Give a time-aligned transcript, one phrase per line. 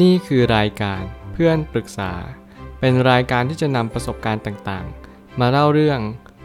[0.00, 2.12] นี่คือรายการเพื่อนปรึกษา
[2.80, 6.00] เป็นรายการที่จะนำประสบการณ์ต่างๆ มาเล่าเรื่อง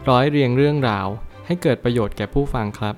[0.08, 1.06] ร้อยเรียงเรื่องราว
[1.46, 2.94] ให้เกิดประโยชน์แก่ผู้ฟังครับ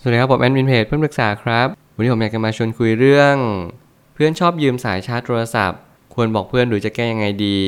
[0.00, 3.36] สวัสดีครับผมแอดมินเพจเพื่อนปรึกษาครับ วันนี้ผมอยากจะมาชวนคุยเรื่อง
[4.14, 5.80] เพื่อนชอบยืมสายชาร์จโทรศัพท์
[6.14, 7.60] ควรบอกเพื่อนหรือจะแก้ยังไงดี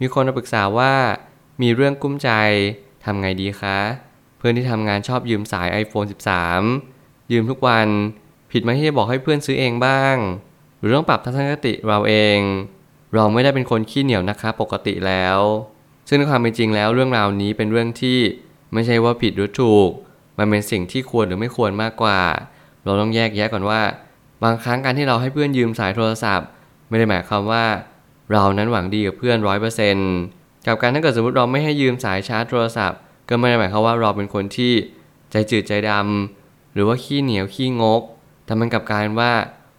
[0.00, 0.92] มีคนมาปรึกษาว่า
[1.62, 2.30] มีเรื่องกุ้มใจ
[3.04, 3.78] ทำไงดีคะ
[4.38, 6.08] เพื่อนที่ทำงานชอบยืมสาย iPhone
[6.68, 7.88] 13 ยืมทุกวัน
[8.52, 10.16] ผิดไหมที่จะบอกให้เพื่อนซื้อเองบ้าง
[10.78, 12.38] หรือต้องปรับทัศนคติเราเอง
[13.14, 15.38] เราไม่ได้เป็นคนขี้เหนียวนะคะปกติแล้ว
[16.08, 18.18] ซึ่งในความเป็นจริงแล้วเรื่องราวนี้เป็นเรื่องที่
[18.72, 19.90] ไม่ใช่ว่าผิดหรือถูก
[20.38, 22.20] มันเป็นสิ่งที่ควรหรือไม่ควรมากกว่า
[22.84, 23.80] เราต้องแยกแยะก่อนว่า
[24.44, 26.48] บางครั้งการที่เราให้เพื่อนยืมสายโทรศัพท์
[26.88, 27.64] ไม่ได้หมายความว่า
[28.32, 30.10] เรานั้นหวังดีกับเพื่อนร้อยเปอร์เซนต์
[30.66, 34.72] กับการถ้าเกิดสมมติเราไม่ให้ยืมสายชาร์จโทรศัพท์ ก็ไม่ได้หมายความว่าเราเป็นคนที่
[35.30, 38.02] ใจจืดใจดำหรือว่าขี้เหนียวขี้งก
[38.50, 39.32] แต่มันกลับกลายเป็นว่า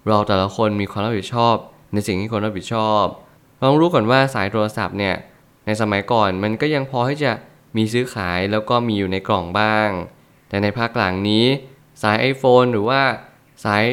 [0.08, 1.56] เราแต่ละคนมีความรับผิดชอบ
[1.94, 3.04] ในสิ่งที่คนรับผิดชอบ
[3.62, 5.16] ลองรู้ก่อนว่าสายโทรศัพท์เนี่ย
[5.66, 7.32] ในสมัยก่อนมันก็ยังพอที่จะ
[7.78, 9.90] มีซื้อขายแล้วก็มีอยู่ในกล่องบ้าง
[10.50, 11.46] แต่ในภาคหลังนี้
[12.02, 13.02] สาย iPhone หรือว่า
[13.66, 13.84] สาย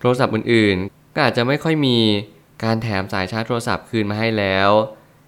[0.00, 1.98] โทรศัพท์อื่นๆ ก็อาจจะไม่ค่อยมี
[2.64, 4.70] การแถมสายชาร์จโทรศัพท์คืนมาให้แล้ว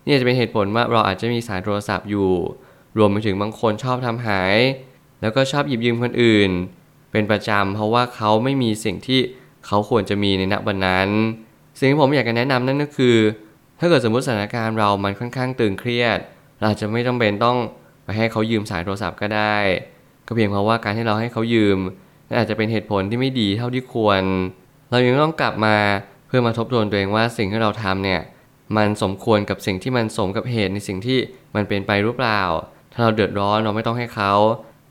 [0.05, 2.33] นี่จะเป็นเหตุผลว่าเราอาจจะมีสายโทรศัพท์อยู่
[2.99, 4.57] รวมไปถึงบางคนชอบทำหาย
[5.21, 6.53] แล้วก็ชอบหยิบยืมคนอื่น
[7.13, 9.21] เป็นประจำเพราะว่าเขาไม่มีสิ่งที่
[9.67, 11.09] เขาควรจะมีในณวันนั้น
[11.79, 13.17] สิ่งที่ผมอยากจะแนะนำนั่นก็คือ
[13.81, 16.19] ถ้าเกิดสมมติสถานการณ์เรามันค่อนข้างตึงเครียด
[16.59, 17.57] เราอาจจะไม่จำเป็นต้อง
[18.05, 19.57] ไปให้เขายืมสายโทรศัพท์ก็ได้
[20.27, 21.79] ก็เพียงเพราะว่าการที่เราให้เขายืม
[22.29, 24.23] นั่นอาจจะเป็นเหตุผลที่ไม่ดีเท่าที่ควร
[24.91, 25.77] เรายังต้องกลับมา
[26.27, 28.21] เพื่อมาทบทวนตัวเองว่าสิ่งที่เราทำเนี่ย
[28.77, 31.19] มันสมควรกับสิ่งที่มันสมกับเหตุในสิ่งที่
[31.55, 32.43] มันเป็นไปหรือเปล่า
[32.93, 34.33] ถ้าเราเดือดร้อนเราไม่ต้องให้เขา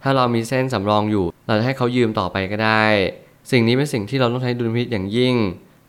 [0.04, 2.86] ถ้าเรามีเส้นสำรองอยู่ เราจะให้เขายืมต่อไปก็ได้
[3.52, 5.36] สิ่งนี้เป็นสิ่งที่เราต้องใช้ดุลพินิจอย่างยิ่ง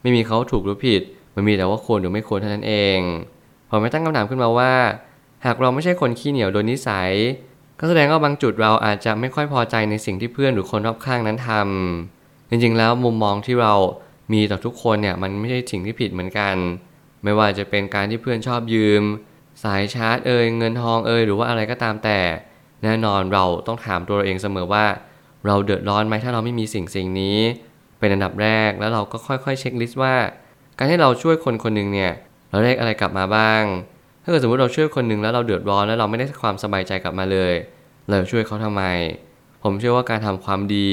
[0.02, 1.02] ไม่มีเขาถูกหรือผิด
[1.34, 2.98] มันมีแต่ว่าควรหรือไม่ควรเท่านั้นเอง
[3.68, 4.72] ผมไม่ตั้งคำถามขึ้นมาว่า
[5.44, 7.10] หากเราไม่ใช่คนขี้เหนียวโดยนิสัย
[7.78, 13.74] ก็แสดงว่าบางจุดเราอาจจะไม่ค่อยพอใจในสิ่งที่เพื่อนหรือคนรอบข้างนั้นทำจริงๆแล้วมุมมองที่เรา
[14.32, 16.54] มีต่อทุกคนเนี่ยมันไม่ใช่สิ่งที่ผิดเหมือนกัน
[17.24, 19.02] ไม่ว่าจะเป็นการที่เพื่อนชอบยืม
[19.62, 22.20] สายชาร์จเอ่ยเงินทองเอ่ยหรือว่าอะไรก็ตามแต่
[22.84, 24.84] แน่นอนเราต้องถามตัวเราเองเสมอว่า
[25.47, 27.38] เราเดือดร้อนไหมถ้าเราไม่มีสิ่งสิ่งนี้
[27.99, 30.15] เป็นอันดับแรกแล้วเราก็ค่อยๆเช็คลิสต์ว่า
[30.78, 32.12] การที่เราช่วยคนคนหนึ่งเนี่ย
[32.50, 33.62] เราได้อะไรกลับมาบ้าง
[34.22, 37.54] ถ้าเกิดสมมติเราช่วยคนหนึ่งแล้วเราเดือดร้อนแล้วเราไม่ได้ความสบายใจกลับมาเลย
[38.09, 38.82] เราช่วยเขาทำไม
[39.62, 40.88] ผมเชื่อว่าการทำความดี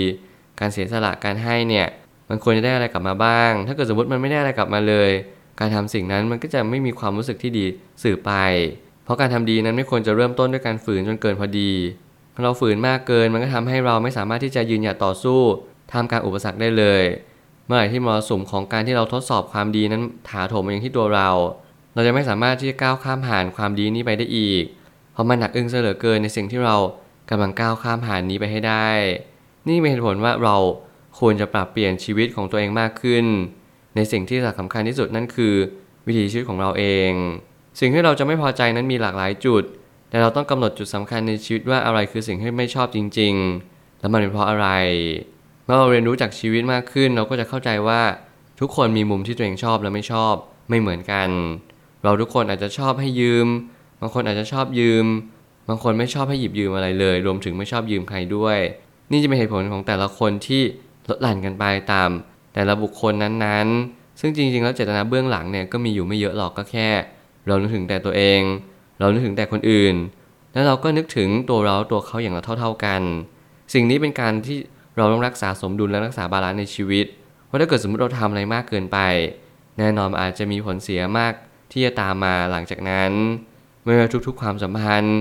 [0.60, 1.88] การเสียสละการให้เนี่ย
[2.30, 5.12] มันควรจะได้อะไรกลับมาบ้าง ถ้าเกิดสมมติมันไม่ได้อะไรกลับมาเลย
[5.60, 7.66] การทำสิ่งนั้นมันก็จะไม่มีความรู้สึกที่ดี
[8.04, 8.32] สื่อไป
[9.04, 11.72] เพราะการทำดีนั้นไม่ควรจะเริ่มต้นด้วยการฝืนจนเกินพอดี
[12.44, 15.42] เราฝืนมากเกินมันก็ทำให้เราไม่สามารถที่จะยืนหยัดต่อสู้
[15.92, 17.04] ท่ามกางอุปสรรคได้เลย
[17.66, 21.30] เมื่อไหร่ที่มรสุมของการที่เราทดสอบความดีนั้นถาโถมมาอย่างที่ตัวเรา
[21.94, 24.64] เราจะไม่สามารถที่จะก้าวข้ามผ่านความดีนี้ไปได้อีก
[25.14, 26.76] เพราะมันหนักอึ้งเสลือเกินในสิ่งที่เรา
[27.30, 28.90] กำลังก้าวข้ามผ่านนี้ไปให้ได้
[29.68, 30.56] นี่เป็นเหตุผลว่าเรา
[31.20, 33.26] ควรจะปรับเปลี่ยนชีวิตของตัวเองมากขึ้น
[33.96, 35.54] ในสิ่งที่สำคัญที่สุดนั่นคือ
[36.08, 37.12] วิถีชีวิตของเราเอง
[37.80, 39.64] สิ่งที่เราจะไม่พอใจนั้นมีหลากหลายจุด
[40.16, 43.34] แต่เราต้องกำหนดจุดสำคัญในชีวิตว่าอะไรคือสิ่งที่ไม่ชอบจริง
[43.68, 44.68] ๆ แล้วมันเป็นเพราะอะไร
[45.66, 48.02] เมื่อเราเรียนรู้จากชีวิตมากขึ้น เราก็จะเข้าใจว่า
[48.60, 50.34] ทุกคนมีมุมที่ตัวเองชอบและไม่ชอบ
[50.70, 51.30] ไม่เหมือนกัน
[52.04, 53.48] เราทุกคนอาจจะชอบให้ยืม
[54.02, 55.06] บางคนอาจจะชอบยืม
[55.70, 58.60] บางคนไม่ชอบให้หยิบยืมอะไรเลย รวมถึงไม่ชอบยืมใครด้วย
[59.12, 60.62] นี่จะเป็นเหตุผลของแต่ละคนที่
[61.08, 62.10] ลดหลั่นกันไปตาม
[62.54, 66.90] แต่ละบุคคลนั้นๆ ซึ่งจริงๆ แล้วเจตนาเบื้องหลังเนี่ยก็มีอยู่ไม่เยอะหรอกก็แค่
[67.48, 68.42] เรานึกถึงแต่ตัวเอง
[69.00, 69.96] เรานึกถึงแต่คนอื่น
[70.54, 73.02] แล้วเราก็นึกถึงตัวเราตัวเขาอย่างเราเท่า ๆกัน
[73.74, 74.58] สิ่งนี้เป็นการที่
[74.98, 77.06] เราต้องรักษาสมดุลและรักษา balance ในชีวิต
[77.46, 78.98] เพราะถ้าเกิดสมมติเราทำอะไรมากเกินไป
[79.78, 81.34] แน่นอนอาจจะมีผลเสียมาก
[81.72, 83.12] ที่จะตามมาหลังจากนั้น
[83.84, 85.18] ไม่ว่าทุกๆความสัมพันธ์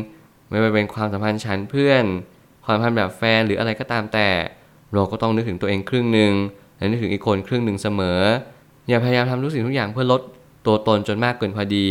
[0.50, 2.04] ไม่ว่าเป็นความสัมพันธ์ชั้นเพื่อน
[2.64, 4.28] ความสัมพันธ์แบบแฟนหรืออะไรก็ตามแต่
[4.92, 6.32] เราก็ต้องนึกถึงตัวเองครึ่งหนึ่ง
[6.76, 8.20] และนึกถึงอีกคนครึ่งหนึ่งเสมอ
[8.88, 10.20] อย่าพยายามทำทุกสิ่งทุกอย่างเพื่อลด
[10.66, 11.86] ตัวตนจนมากเกินพอดี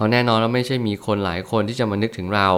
[0.00, 2.48] ราะแน่นอนเราไม่ใช่มีคนหลายคนที่จะมานึกถึงเรา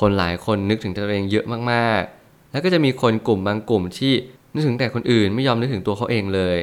[0.00, 4.12] คนหลายคนนึกถึงตัวเองเยอะมากๆ แล้วก็จะมีคนกลุ่มบางกลุ่มที่
[4.54, 6.58] นึกถึงแต่คนอื่นไม่ยอมนึกถึงตัวเขาเองเลย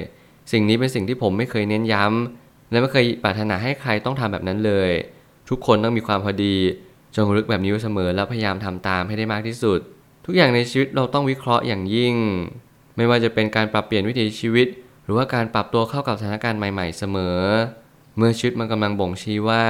[0.51, 4.91] สิ่งนี้เป็นสิ่งที่ผมไม่เคยเน้นย้ำ และไม่เคยปรารถนาให้ใครต้องทำแบบนั้นเลย
[5.49, 6.55] ทุกคนต้องมีความพอดี
[7.15, 9.79] จงรึกแบบนี้ไว้เสมอแล้วพยายามทำตามให้ได้มากที่สุด
[10.25, 12.15] ทุกอย่างในชีวิตเราต้องวิเคราะห์อย่างยิ่ง
[12.95, 14.67] ไม่ว่าจะเป็นการปรับเปลี่ยนวิถีชีวิต
[15.03, 17.39] หรือว่าการปรับตัวเข้ากับสถานการณ์ใหม่ ๆ เสมอ
[18.17, 19.63] เมื่อชีวิตมันกำลังบ่งชี้ว่า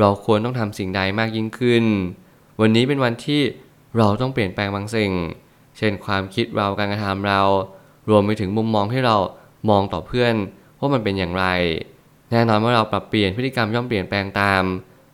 [0.00, 1.84] เราควรต้องทำสิ่งใดมากยิ่งขึ้น
[2.60, 3.40] วันนี้เป็นวันที่
[3.98, 5.12] เราต้องเปลี่ยนแปลงบางสิ่ง
[5.78, 7.40] เช่นความคิดเราการกระทำเรา
[8.10, 9.16] รวมไปถึงมุมมองที่เรา
[9.70, 10.34] มองต่อเพื่อน
[10.78, 11.46] ว่ามันเป็นอย่างไร
[12.30, 14.62] แน่นอนเมื่อเราปรับเปลี่ยนพฤติกรรมย่อมเปลี่ยนแปลงตาม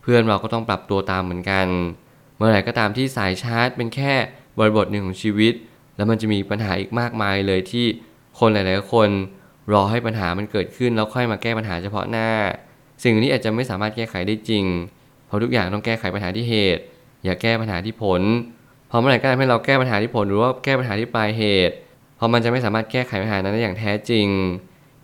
[0.01, 1.67] เพื่อนเราก็ต้องปรับตัวตามเหมือนกัน
[2.37, 4.13] เมื่อไหร่ก็ตามที่สายชาร์จ เป็นแค่
[4.57, 5.53] บริบทหนึ่งของชีวิต
[5.95, 7.85] แล้วมันจะมีปัญหาอีกมากมายเลยที่
[8.39, 9.09] คนหลาย ๆ คน
[9.73, 12.29] รอให้ปัญหามันเกิดขึ้นแล้วค่อยมาแก้ปัญหาเฉพาะหน้า
[13.03, 14.65] สิ่งนี้อาจจะไม่สามารถแก้ไขได้จริง
[15.27, 16.83] เพราะทุกอย่างต้องแก้ไขปัญหาที่เหตุ
[17.23, 18.21] อย่าแก้ปัญหาที่ผล
[18.89, 21.75] พอเมื่อไหร่ก็ตามให้เราแก้ปัญหาที่ผลหรือว่าแก้ปัญหาที่ปลายเหตุ
[22.19, 24.27] พอมันจะไม่สามารถแก้ไขปัญหานั้นได้อย่างแท้จริง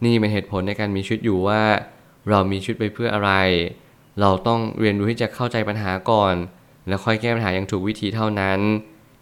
[0.04, 1.62] นี่เป็นเหตุผลในการมีชีวิตอยู่ว่า
[2.30, 3.32] เรามีชีวิตไปเพื่ออะไร
[4.22, 6.34] เราต้องเรียนรู้ที่จะเข้าใจปัญหาก่อน
[6.88, 8.60] แล้วค่อยแก้ปัญหาอย่างถูกวิธีเท่านั้น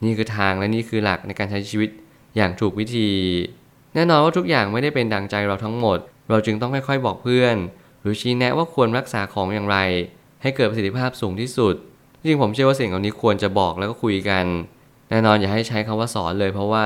[0.04, 1.90] นี่คือทางและนี่คือหลักในการใช้ชีวิต
[2.36, 3.10] อย่างถูกวิธี
[3.94, 5.98] แน่นอนว่าทุกอย่างไม่ได้เป็นดังใจเราทั้งหมด
[6.30, 7.56] เราจึงต้องค่อยๆบอกเพื่อน
[8.06, 9.78] หรือชี้แนะว่าควรรักษาของอย่างไร
[10.42, 11.76] ให้เกิดประสิทธิภาพสูงที่สุด
[12.20, 14.46] จริงผมเชื่อว่าสิ่งเหล่านี้ควรจะบอกแล้วก็คุยกัน
[15.10, 16.84] แน่นอนอย่าให้ใช้คำว่าสอนเลย เพราะว่า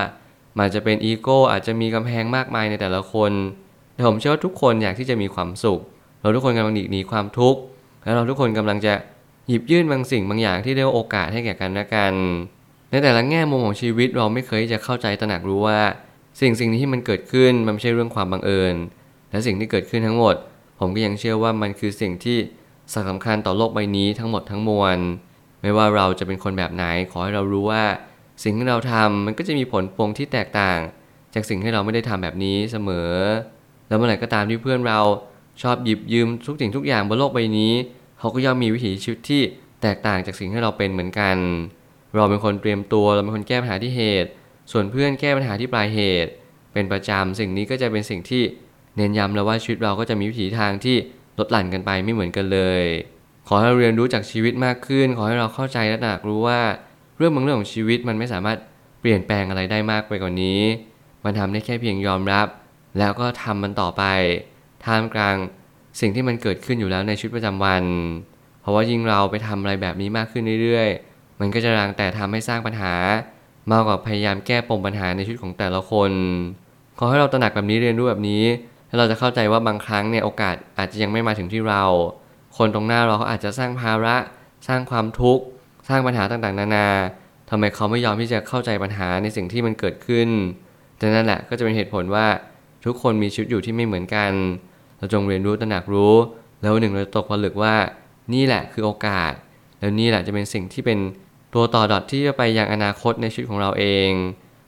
[0.59, 3.31] มันจะเป็นอีโก้อาจจะมีกำแพงมากมายในแต่ละคน
[3.93, 5.79] แต่ผมเชื่อว่าทุกคนอยากที่จะมีความสุข
[6.21, 7.59] เราทุกคนกำลังหนีหนีความทุกข์
[8.03, 8.93] และเราทุกคนกำลังจะ
[9.47, 12.13] หยิบยื่นบางสิ่งบางอย่างที่เรียกว่าโอกาสให้แก่กันและกัน
[12.91, 15.79] ในแต่ละแง่มุมของชีวิตเราไม่เคยจะเข้าใจตระหนักรู้ว่า
[16.41, 18.75] สิ่งสิ่งนี้ที่มันเกิดขึ้นมันไม่ใช่เรื่องความบังเอิญ
[19.31, 20.35] และสิ่งที่เกิดขึ้นทั้งหมด
[20.79, 22.37] ผมก็ยังเชื่อว่ามันคือสิ่งที่
[22.95, 24.97] สำคัญต่อโลกใบนี้ทั้งหมดทั้งมวล
[25.61, 27.83] ไม่ว่าเราจะเป็นคนแบบไหน ขอให้เรารู้ว่า
[28.43, 30.79] สิ่งที่เราทำมันก็จะมีผลพวงที่แตกต่าง
[31.33, 33.11] จากสิ่งที่เราไม่ได้ทำแบบนี้เสมอ
[33.87, 34.99] แล้วเมื่อไหร่ก็ตามที่เพื่อนเรา
[35.61, 37.73] ชอบหยิบยืมทุกสิ่งทุกอย่างบนโลกใบนี้
[38.19, 39.41] เขาก็ย่อมมีวิถีชีวิตที่
[39.81, 41.37] แตกต่างจากสิ่งที่เราเป็นเหมือนกัน
[42.15, 44.29] เราเป็นคนเตรียมตัว เราเป็นคนแก้ปัญหาที่เหตุ
[44.71, 46.31] ส่วนเพื่อนแก้ปัญหาที่ปลายเหตุ
[46.73, 48.43] เป็นประจำสิ่งนี้ก็จะเป็นสิ่งที่
[48.99, 50.95] เน้นย้ำแล้วว่าชีวิตเราก็จะมีวิถีทางที่
[51.39, 52.83] ลดหลั่นกันไปไม่เหมือนกันเลย
[53.47, 56.59] ขอให้เราเรียนรู้จากชีวิตมากขึ้น ขอให้เราเข้าใจและตระหนักรู้ว่า
[57.17, 58.57] เรื่องบางเรื่องของชีวิตมันไม่สามารถ
[59.01, 60.61] เปลี่ยนแปลงอะไรได้มากไปกว่านี้
[61.23, 62.47] มันทำได้แค่เพียงยอมรับ
[62.99, 64.03] แล้วก็ทำมันต่อไป
[64.85, 65.35] ท่ามกลาง
[65.99, 67.83] สิ่งที่มันเกิดขึ้นอยู่แล้วในชีวิตประจำวัน
[68.61, 72.93] เพราะว่ายิ่งเราไปทำอะไรแบบนี้มากขึ้นเรื่อยๆ มันก็จะรังแต่ทำให้สร้างปัญหา
[73.71, 76.11] มากกว่าพยายามแก้ปมปัญหาในชีวิตของแต่ละคน
[76.99, 78.43] ขอให้เราตระหนักแบบนี้เรียนรู้แบบนี้
[78.89, 81.83] แล้วเราจะเข้าใจว่าบางครั้งเนี่ยโอกาสอาจจะยังไม่มาถึงที่เรา
[82.57, 84.15] คนตรงหน้าเราเขาอาจจะสร้างภาระ
[84.67, 85.43] สร้างความทุกข์
[85.89, 86.87] สร้างปัญหาต่างๆ นานา
[87.49, 90.29] ทำไมเขาไม่ยอมที่จะเข้าใจปัญหาในสิ่งที่มันเกิดขึ้น
[90.97, 92.27] แต่นั่นแหละก็จะเป็นเหตุผลว่า
[92.85, 94.31] ทุกคนมีชีวิตอยู่ที่ไม่เหมือนกัน
[94.97, 96.15] เราจงเรียนรู้ตระหนักรู้
[96.61, 97.75] แล้วหนึ่งเราตกผลึกว่า
[98.33, 99.31] นี่แหละคือโอกาส
[99.79, 100.99] แล้วนี่แหละจะเป็นสิ่งที่เป็น
[101.53, 104.09] ตัวต่อดอทที่จะไปยังอนาคตในชีวิตของเราเอง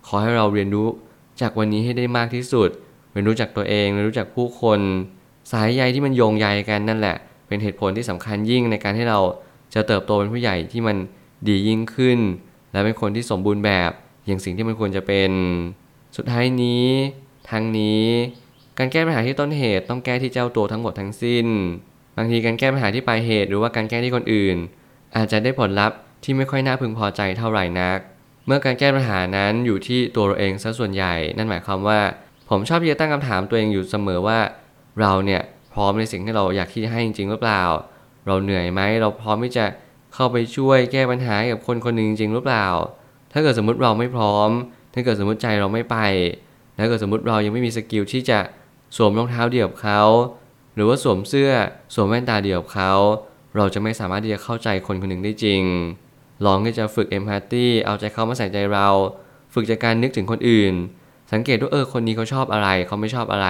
[0.07, 0.87] ขอให้เราเรียนรู้
[1.41, 2.69] จากวันนี้ให้ได้มากที่สุด
[3.11, 4.79] เรียนรู้จากตัวเองเรียนรู้จากผู้คน
[5.51, 7.15] สายใยที่มันโยงใยกันนั่นแหละ
[7.47, 9.19] เป็นเหตุผลที่สำคัญยิ่งในการให้เรา
[9.73, 10.97] จะเติบโตเป็นผู้ใหญ่ที่มัน
[11.47, 12.19] ดียิ่งขึ้น
[12.71, 13.91] และเป็นคนที่สมบูรณ์แบบ
[14.25, 15.31] อย่างสิ่งที่มันควรจะเป็น
[16.17, 16.87] สุดท้ายนี้
[17.49, 18.05] ทางนี้
[18.77, 21.47] การแก้ปัญหาที่ต้นเหตุต้องแก้ที่เจ้าตัวทั้งหมดทั้งสิ้น
[22.17, 24.57] บางทีการแก้ปัญหาที่ปลายเหตุหรือว่าการแก้ที่คนอื่น
[25.15, 27.99] อาจจะได้ผลลัพธ์ที่ไม่ค่อยน่าพึงพอใจเท่าไหร่นัก
[28.45, 31.99] เมื่อการแก้ปัญหานั้นอยู่ที่ตัวเราเองซะส่วนใหญ่ นั่นหมายความว่า
[32.53, 34.39] ผมชอบที่จะตั้งคำถามตัวเองอยู่เสมอว่า
[34.99, 35.41] เราเนี่ย
[35.73, 37.63] พร้อมในสิ่งที่เราอยากที่จะให้จริงๆหรือเปล่า
[38.27, 39.65] เราเหนื่อยไหมเราพร้อมที่จะ
[40.13, 42.67] เข้าไปช่วยแก้ปัญหากับคนคนหนึ่งจริงหรือเปล่า
[43.31, 44.49] ถ้าเกิดสมมติเราไม่พร้อม
[44.93, 45.97] ถ้าเกิดสมมติใจเราไม่ไป
[46.77, 48.39] ถ้าเกิดสมมติเรายังไม่มีสกิลที่จะ
[48.95, 50.01] สวมรองเท้าเดียวกับเขา
[50.75, 51.51] หรือว่าสวมเสื้อ
[51.93, 52.93] สวมแว่นตาเดียวกับเขา
[53.55, 55.61] เราจะไม่สามารถที่จะเข้าใจคนคนหนึ่งได้จริง
[56.45, 58.87] ลองที่จะฝึกเอมพัตตีเอาใจเขามาใส่ใจเรา
[59.53, 60.73] ฝึกจากการนึกถึงคนอื่น
[61.33, 63.47] สังเกตว่าเออคนนี้เขาชอบอะไรเขาไม่ชอบอะไร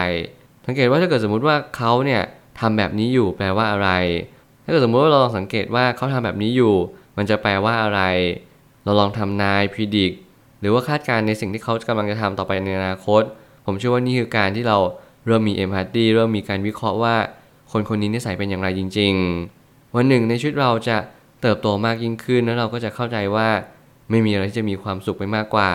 [0.68, 2.22] สังเกตว่าถ้าเกิดสมมุติว่าเขาเนี่ย
[2.60, 3.90] ทำแบบนี้อยู่แปลว่าอะไร
[4.64, 6.74] ถ้าเกิดสมมติว่าเราลองสังเกตว่าเขาทำแบบนี้อยู่
[7.18, 8.02] มันจะแปลว่าอะไร
[8.84, 10.12] เราลองทำนายพิดิก
[10.60, 13.22] หรือว่าคาดการณ์ในสิ่งที่เขากำลังจะทำต่อไปในอนาคต
[13.66, 14.78] ผมเชื่อว่านี่คือการที่เรา
[15.26, 17.16] เริ่มมีเอมพัตตีเริ่มมีการวิเคราะห์ว่า
[17.72, 19.14] คนคนนี้นิสัยเป็นอย่างไรจริง
[19.56, 20.98] ๆ วันหนึ่งในชีวิตเราจะ
[21.42, 23.50] เติบโตมากยิ่งขึ้นแล้วเราก็จะเข้าใจว่า
[24.10, 25.70] ไม่มีอะไรที่จะมีความสุขไปมากกว่า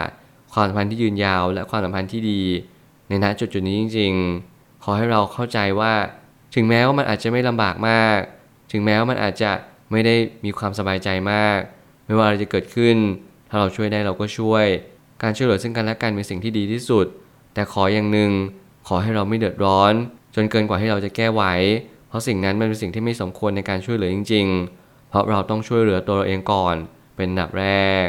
[0.57, 2.43] ความสัมพันธ์ที่ยืนยาว และความสัมพันธ์ที่ดี
[3.09, 4.13] ในณจุดจุดนี้จริง
[4.49, 5.93] ๆ ขอให้เราเข้าใจว่า
[6.55, 8.19] ถึงแม้ว่ามันอาจจะไม่ลำบากมาก
[8.73, 9.51] ถึงแม้ว่ามันอาจจะ
[9.91, 11.59] ไม่ได้มีความสบายใจมาก
[12.07, 12.97] ไม่ว่าอะไรจะเกิดขึ้น
[13.49, 14.65] ถ้าเราช่วยได้เราก็ช่วย
[15.23, 17.07] การช่วยเหลือซึ่งกันและกันเป็นสิ่งที่ดีที่สุด
[17.55, 18.31] แต่ขออย่างหนึ่ง
[18.89, 19.93] ขอให้เราไม่เดือดร้อน
[20.35, 21.43] จนเกินกว่าที่เราจะแก้ไหว
[22.09, 24.47] เพราะสิ่งนั้นมันเป็นสิ่งที่ไม่สมควรในการช่วยเหลือจริง
[24.79, 26.75] ๆ เพราะเราต้องช่วยเหลือตัวเราเองก่อน
[27.17, 27.67] เป็นอันดับแร
[28.07, 28.09] ก